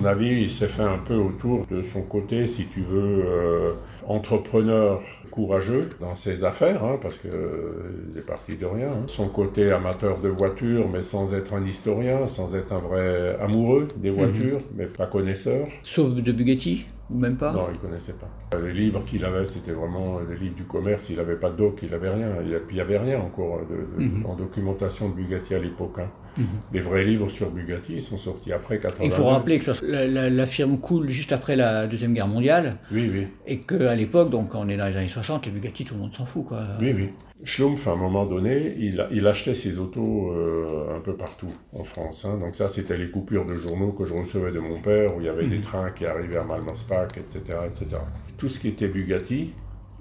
[0.00, 3.72] mon avis, il s'est fait un peu autour de son côté, si tu veux, euh,
[4.06, 8.90] entrepreneur courageux dans ses affaires, hein, parce qu'il euh, est parti de rien.
[8.90, 9.02] hein.
[9.06, 13.86] Son côté amateur de voitures, mais sans être un historien, sans être un vrai amoureux
[13.96, 15.66] des voitures, mais pas connaisseur.
[15.82, 18.58] Sauf de Bugatti Ou même pas Non, il connaissait pas.
[18.58, 21.10] Les livres qu'il avait, c'était vraiment des livres du commerce.
[21.10, 22.28] Il n'avait pas de doc, il n'avait rien.
[22.44, 24.26] Il n'y avait rien encore de- de- Mhm.
[24.26, 25.98] en documentation de Bugatti à l'époque.
[25.98, 26.08] hein.
[26.36, 26.46] Mhm.
[26.72, 29.04] Les vrais livres sur Bugatti, ils sont sortis après 82.
[29.04, 32.76] Il faut rappeler que la, la- la firme coule juste après la Deuxième Guerre mondiale
[32.92, 33.26] Oui, oui.
[33.46, 36.12] et qu'à l'époque, donc on est dans les années 60, les Bugatti, tout le monde
[36.12, 36.44] s'en fout.
[36.46, 36.60] Quoi.
[36.80, 37.10] Oui, oui.
[37.42, 41.84] Schlumpf, à un moment donné, il, il achetait ses autos euh, un peu partout en
[41.84, 42.26] France.
[42.26, 42.38] hein.
[42.38, 45.26] Donc ça, c'était les coupures de journaux que je recevais de mon père, où il
[45.26, 48.00] y avait des trains qui arrivaient à Malmespack, etc., etc.
[48.36, 49.52] Tout ce qui était Bugatti,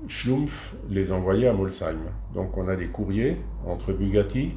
[0.07, 1.97] Schlumpf les envoyait à Molsheim.
[2.33, 4.51] Donc on a des courriers entre Bugatti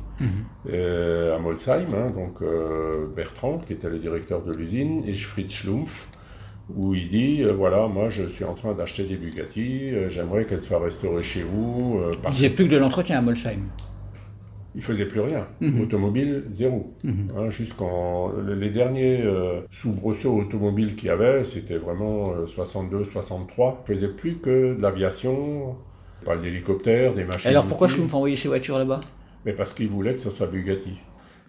[0.70, 5.52] euh, à Molsheim, hein, donc euh, Bertrand, qui était le directeur de l'usine, et Fritz
[5.52, 6.08] Schlumpf,
[6.74, 10.44] où il dit, euh, voilà, moi je suis en train d'acheter des Bugatti, euh, j'aimerais
[10.46, 12.00] qu'elles soient restaurées chez vous.
[12.12, 13.68] Il parce faisait plus que de l'entretien à Molsheim.
[14.74, 15.46] Il faisait plus rien.
[15.60, 15.80] Mhm.
[15.82, 16.94] Automobile, zéro.
[17.04, 17.28] Mhm.
[17.36, 23.84] Hein, Jusqu'en les derniers euh, soubresauts automobiles qu'il y avait, c'était vraiment 62, 63.
[23.84, 25.76] Il faisait plus que de l'aviation,
[26.24, 27.50] pas d'hélicoptères, des machines.
[27.50, 27.88] Alors pourquoi.
[27.88, 29.00] Schlumpf envoyait ses voitures là-bas?
[29.44, 31.00] Mais parce qu'il voulait que ce soit Bugatti.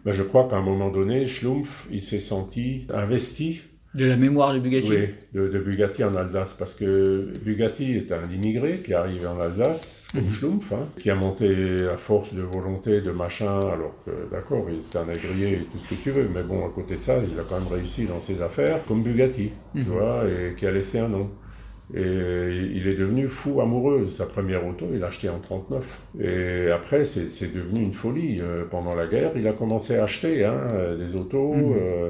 [0.06, 3.62] Mais je crois qu'à un moment donné, Schlumpf, il s'est senti investi
[3.95, 8.11] De la mémoire de Bugatti oui, de, de Bugatti en Alsace, parce que Bugatti est
[8.11, 12.41] un immigré qui arrive en Alsace, comme Schlumpf, hein, qui a monté à force de
[12.41, 16.09] volonté, de machin, alors que d'accord, il était un agrier et tout ce que tu
[16.09, 18.83] veux, mais bon, à côté de ça, il a quand même réussi dans ses affaires,
[18.88, 21.30] comme Bugatti, tu vois, et qui a laissé un nom.
[21.94, 22.02] Et
[22.73, 24.08] il est devenu fou amoureux.
[24.08, 26.02] Sa première auto, il l'a acheté en 39.
[26.19, 28.38] Et après, c'est devenu une folie.
[28.41, 30.64] Euh, Pendant la guerre, il a commencé à acheter hein,
[30.97, 31.53] des autos.
[31.53, 31.75] Mhm.
[31.77, 32.09] euh,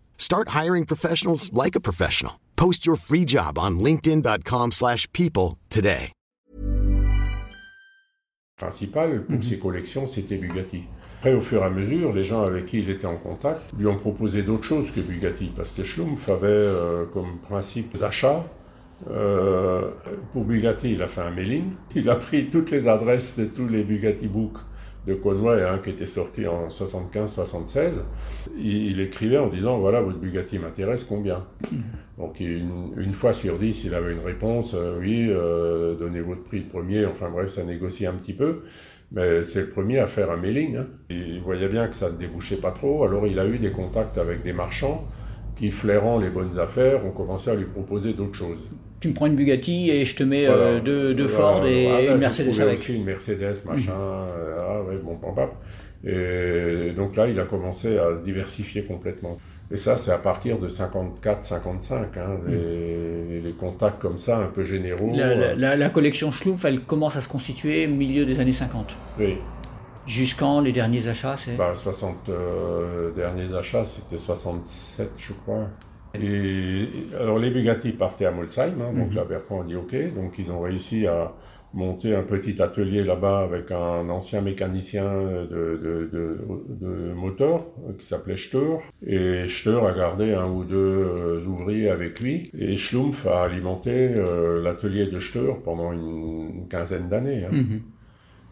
[0.21, 2.33] Start hiring professionals like a professional.
[2.55, 6.11] Post your free job on linkedin.com/people slash people today.
[8.61, 10.83] principal pour ses collections, c'était Bugatti.
[11.17, 13.87] Après, au fur et à mesure, les gens avec qui il était en contact lui
[13.87, 18.45] ont proposé d'autres choses que Bugatti, parce que Schlumpf avait euh, comme principe d'achat.
[19.09, 19.89] euh,
[20.31, 21.71] pour Bugatti, il a fait un mailing.
[21.95, 24.59] Il a pris toutes les adresses de tous les Bugatti Books
[25.07, 28.03] de Conway, hein, qui étaient sortis en 75-76.
[28.57, 31.43] Il, écrivait en disant voilà, votre Bugatti m'intéresse, combien?
[32.17, 36.61] Donc, une, fois sur dix, il avait une réponse euh, oui, euh, donnez votre prix
[36.61, 37.05] premier.
[37.05, 38.61] Enfin, bref, ça négocie un petit peu.
[39.11, 40.77] Mais c'est le premier à faire un mailing.
[40.77, 40.87] hein.
[41.09, 43.03] Il voyait bien que ça ne débouchait pas trop.
[43.03, 45.05] Alors, il a eu des contacts avec des marchands
[45.61, 48.73] qui, flairant les bonnes affaires, ont commencé à lui proposer d'autres choses.
[48.99, 50.61] Tu me prends une Bugatti et je te mets Voilà.
[50.63, 51.53] euh, deux, deux Voilà.
[51.55, 52.79] Ford et Ah, là, une j'ai Mercedes avec.
[52.79, 53.91] aussi une Mercedes, machin.
[53.93, 55.49] euh, ah ouais, bon, pam, pam.
[56.03, 59.37] Et donc là, il a commencé à se diversifier complètement.
[59.71, 64.63] Et ça, c'est à partir de 54-55, hein, les, les contacts comme ça, un peu
[64.63, 65.11] généraux.
[65.15, 68.39] La, la- euh, la- la collection Schlumpf, elle commence à se constituer au milieu des
[68.39, 68.97] années 50.
[69.19, 69.37] oui.
[70.07, 71.55] Jusqu'en les derniers achats, c'est...
[71.55, 75.67] Bah, 60 euh, derniers achats, c'était 67, je crois.
[76.13, 80.37] Et alors les Bugatti partaient à Molsheim, hein, donc là Bertrand a dit OK, donc
[80.39, 81.31] ils ont réussi à
[81.73, 86.37] monter un petit atelier là-bas avec un ancien mécanicien de, de, de,
[86.85, 87.65] de moteur
[87.97, 88.79] qui s'appelait Steur.
[89.07, 92.49] Et Steur a gardé un ou deux euh, ouvriers avec lui.
[92.59, 97.45] Et Schlumpf a alimenté euh, l'atelier de Steur pendant une, une quinzaine d'années.
[97.45, 97.53] hein.
[97.53, 97.81] Mhm.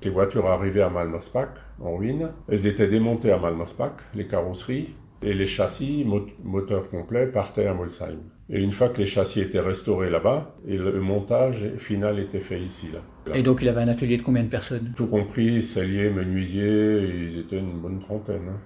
[0.04, 1.50] Les voitures arrivaient à Malmespack,
[1.82, 2.30] en ruine.
[2.48, 7.74] Elles étaient démontées à Malmespack, les carrosseries, et les châssis, mot- moteur complet, partaient à
[7.74, 8.20] Molsheim.
[8.50, 12.60] Et une fois que les châssis étaient restaurés là-bas, et le montage final était fait
[12.60, 12.88] ici.
[12.94, 13.36] Là.
[13.36, 14.94] Et donc il avait un atelier de combien de personnes?
[14.96, 18.44] Tout compris, selliers, menuisiers, ils étaient une bonne trentaine.
[18.50, 18.58] hein.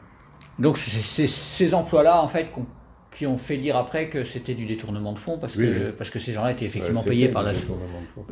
[0.60, 2.68] Donc c'est ces emplois-là, en fait, qu'on-
[3.16, 6.10] qui ont fait dire après que c'était du détournement de fonds, parce que, Oui, parce
[6.10, 7.58] que ces gens-là étaient effectivement Ouais, payés par, la, de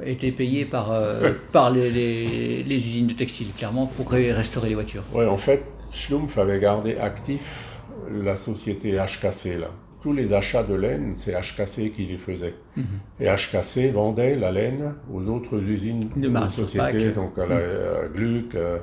[0.06, 4.70] étaient payés par, euh, par les, les- les usines de textile, clairement, pour ré- restaurer
[4.70, 5.04] les voitures.
[5.14, 5.64] Ouais, en fait,
[5.94, 7.76] Schlumpf avait gardé actif
[8.24, 9.68] la société HKC, là.
[10.02, 12.56] Tous les achats de laine, c'est HKC qui les faisait.
[12.76, 12.86] Mhm.
[13.20, 16.66] Et HKC vendait la laine aux autres usines De Marspack.
[16.66, 18.80] sociétés, donc à, la, à Gluck, euh,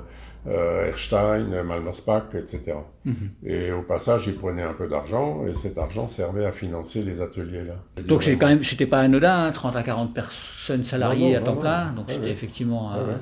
[0.48, 2.74] euh, Erstein, Malmaspach, etc.
[3.04, 3.14] Mhm.
[3.44, 7.20] Et au passage, ils prenaient un peu d'argent, et cet argent servait à financer les
[7.20, 7.74] ateliers là.
[8.02, 11.36] Donc c'est quand même, c'était pas anodin, hein, 30 à 40 personnes salariées Non, non,
[11.38, 12.32] à temps plein, donc Ouais, c'était ouais.
[12.32, 12.88] effectivement...
[12.92, 13.16] Ouais, euh.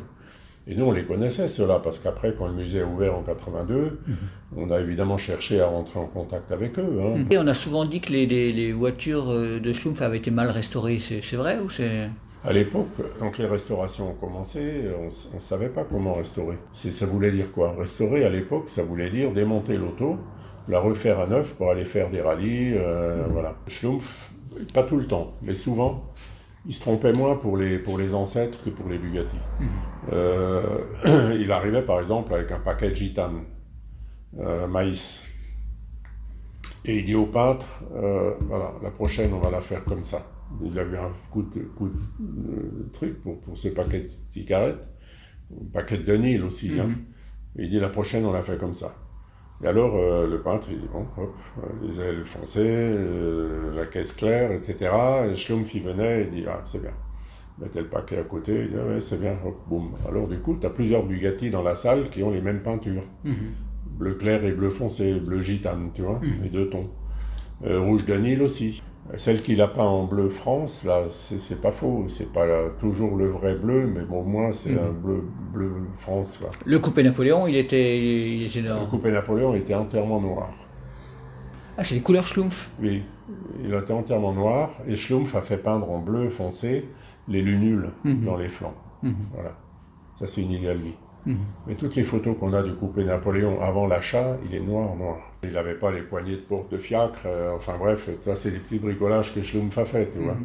[0.68, 4.00] Et nous, on les connaissait, ceux-là, parce qu'après, quand le musée a ouvert en 82,
[4.08, 4.16] Mhm.
[4.56, 6.98] on a évidemment cherché à rentrer en contact avec eux.
[7.00, 7.24] hein.
[7.30, 10.32] Et on a souvent dit que les, les- les voitures euh, de Schlumpf avaient été
[10.32, 12.10] mal restaurées, c'est vrai ou c'est...
[12.46, 12.86] À l'époque,
[13.18, 16.56] quand les restaurations ont commencé, on ne savait pas comment restaurer.
[16.70, 17.74] Ça voulait dire quoi?
[17.76, 20.16] Restaurer, à l'époque, ça voulait dire démonter l'auto,
[20.68, 23.56] la refaire à neuf pour aller faire des rallyes, euh, voilà.
[23.66, 24.30] Schlumpf,
[24.72, 26.02] pas tout le temps, mais souvent,
[26.66, 29.38] il se trompait moins pour les, pour les ancêtres que pour les Bugatti.
[30.12, 30.62] Euh,
[31.40, 33.42] il arrivait par exemple avec un paquet de gitane,
[34.38, 35.24] euh, maïs.
[36.84, 40.22] Et il dit au peintre, voilà, la prochaine on va la faire comme ça.
[40.64, 41.94] Il a eu un coup de, coup de
[42.52, 44.88] euh, truc pour, pour ce paquet de cigarettes,
[45.52, 46.78] un paquet de Nil aussi.
[46.80, 46.88] hein.
[47.58, 48.94] Et il dit la prochaine on la fait comme ça.
[49.64, 53.86] Et alors euh, le peintre il dit bon, hop, euh, les ailes foncées, euh, la
[53.86, 54.76] caisse claire, etc.
[55.32, 56.92] Et Schlumpf il venait et il dit ah c'est bien.
[57.58, 59.94] Il mettait le paquet à côté, il dit ah ouais c'est bien, hop, boum.
[60.08, 63.04] Alors du coup tu as plusieurs Bugatti dans la salle qui ont les mêmes peintures.
[63.86, 66.90] Bleu clair et bleu foncé, bleu gitane, tu vois, les deux tons.
[67.64, 68.82] Euh, rouge de Nil aussi.
[69.14, 72.04] Celle qu'il a peint en bleu France, là, c'est pas faux.
[72.08, 75.22] C'est pas là, toujours le vrai bleu, mais bon, au moins c'est un bleu,
[75.52, 76.40] bleu France.
[76.42, 76.48] Là.
[76.64, 80.50] Le coupé Napoléon, il était, il était Le dans- coupé Napoléon était entièrement noir.
[81.78, 83.02] Ah, c'est des couleurs Schlumpf Oui,
[83.62, 84.70] il était entièrement noir.
[84.88, 86.88] Et Schlumpf a fait peindre en bleu foncé
[87.28, 88.74] les lunules dans les flancs.
[89.34, 89.52] Voilà.
[90.16, 90.74] Ça, c'est une idée à
[91.26, 91.36] lui.
[91.66, 95.32] Mais toutes les photos qu'on a du coupé Napoléon avant l'achat, il est noir, noir.
[95.42, 97.20] Il n'avait pas les poignées de porte de fiacre.
[97.26, 100.38] euh, enfin bref, ça, c'est des petits bricolages que Schlumpf a fait, tu vois.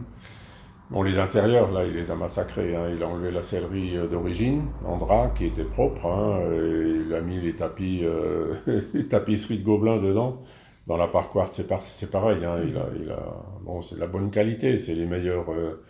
[0.89, 2.75] Bon, les intérieurs, là, il les a massacrés.
[2.75, 2.89] hein.
[2.93, 6.05] Il a enlevé la sellerie euh, d'origine, en drap, qui était propre.
[6.07, 8.53] hein, et il a mis les tapis, euh,
[8.93, 10.43] les tapisseries de Gobelin dedans.
[10.87, 12.43] Dans la parcours, c'est par- c'est pareil.
[12.45, 12.57] hein.
[12.67, 13.19] Il a, il a,
[13.61, 14.75] bon, c'est de la bonne qualité.
[14.77, 15.49] C'est les meilleurs.
[15.51, 15.81] euh,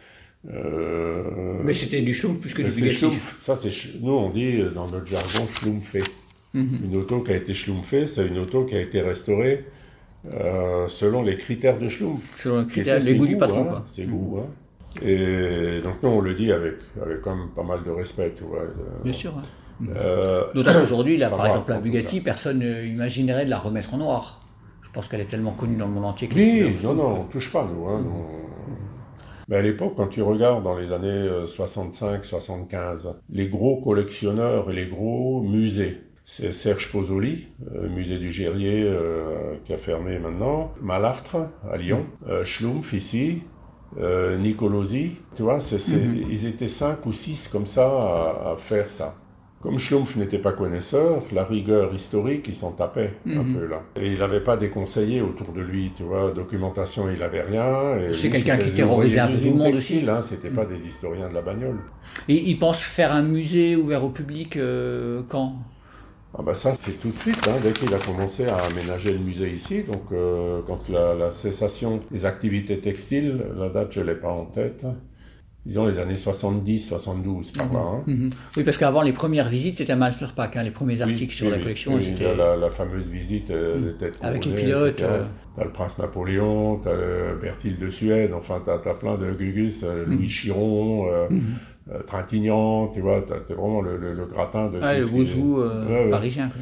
[0.49, 1.23] euh,
[1.63, 2.91] Mais c'était du Schlumpf plus que du.
[2.91, 3.35] Schlumpf.
[3.39, 3.71] Ça, c'est
[4.01, 6.01] nous on dit euh, dans notre jargon schlumpfé.
[6.53, 9.65] Une auto qui a été schlumpfée, c'est une auto qui a été restaurée
[10.33, 12.41] euh, selon les critères de Schlumpf.
[12.43, 13.83] Selon les critères, les goûts du patron, hein, quoi.
[13.85, 15.01] Ses goûts, hein.
[15.01, 18.43] Et donc nous on le dit avec, avec quand même pas mal de respect, tu
[18.43, 18.59] vois.
[18.59, 19.33] euh, Bien sûr.
[19.95, 24.41] euh, D'autant qu'aujourd'hui, là, par exemple, la Bugatti, personne n'imaginerait de la remettre en noir.
[24.81, 27.21] Je pense qu'elle est tellement connue dans le monde entier que les Oui, non, non,
[27.21, 27.85] on touche pas, nous.
[27.87, 28.25] Hein, nous.
[29.51, 34.87] Mais à l'époque, quand tu regardes dans les années 65-75, les gros collectionneurs et les
[34.87, 41.37] gros musées, c'est Serge Pozzoli, euh, musée du Gérier euh, qui a fermé maintenant, Malartre
[41.69, 43.43] à Lyon, euh, Schlumpf ici,
[43.99, 45.77] euh, Nicolosi, tu vois, c'est-
[46.29, 49.15] ils étaient cinq ou six comme ça à, à faire ça.
[49.61, 53.83] Comme Schlumpf n'était pas connaisseur, la rigueur historique, il s'en tapait un peu là.
[53.95, 57.95] Et il n'avait pas des conseillers autour de lui, tu vois, documentation, il n'avait rien.
[58.11, 60.09] C'est quelqu'un qui terrorisait un peu tout le monde textile, aussi.
[60.09, 61.77] Hein, c'était pas des historiens de la bagnole.
[62.27, 65.55] Et ils pensent faire un musée ouvert au public euh, quand?
[66.37, 69.19] Ah bah ça, c'est tout de suite, hein, dès qu'il a commencé à aménager le
[69.19, 74.15] musée ici, donc euh, quand la, la cessation des activités textiles, la date je l'ai
[74.15, 74.85] pas en tête,
[75.65, 77.79] disons les années 70, 72 par là.
[77.79, 78.03] hein.
[78.07, 78.29] Mhm.
[78.57, 80.55] Oui, parce qu'avant, les premières visites, c'était à Malflurpack.
[80.57, 82.35] Hein, les premiers articles Oui, sur oui, la collection, oui, c'était...
[82.35, 85.23] la, la fameuse visite euh, des têtes Avec les pilotes, euh.
[85.55, 89.83] T'as le prince Napoléon, t'as le Berthilde de Suède, enfin t'as as plein de Gugus,
[89.83, 90.15] euh, Mhm.
[90.15, 91.27] Louis Chiron, euh,
[91.91, 95.61] euh, Trintignant, tu vois, t'as t'as vraiment le, le- le gratin de Ah, le bouzou
[96.09, 96.47] parisien.
[96.49, 96.61] quoi.